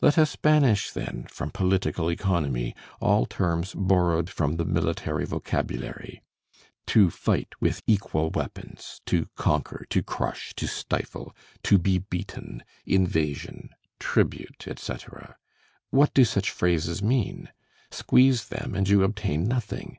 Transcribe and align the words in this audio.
Let 0.00 0.16
us 0.18 0.36
banish, 0.36 0.92
then, 0.92 1.26
from 1.28 1.50
political 1.50 2.08
economy 2.08 2.76
all 3.00 3.26
terms 3.26 3.74
borrowed 3.76 4.30
from 4.30 4.54
the 4.54 4.64
military 4.64 5.24
vocabulary: 5.26 6.22
to 6.86 7.10
fight 7.10 7.48
with 7.60 7.82
equal 7.84 8.30
weapons, 8.30 9.00
to 9.06 9.26
conquer, 9.34 9.84
to 9.90 10.00
crush, 10.00 10.54
to 10.58 10.68
stifle, 10.68 11.34
to 11.64 11.76
be 11.76 11.98
beaten, 11.98 12.62
invasion, 12.86 13.70
tribute, 13.98 14.68
etc. 14.68 15.36
What 15.90 16.14
do 16.14 16.24
such 16.24 16.52
phrases 16.52 17.02
mean? 17.02 17.48
Squeeze 17.90 18.46
them, 18.50 18.76
and 18.76 18.88
you 18.88 19.02
obtain 19.02 19.42
nothing. 19.48 19.98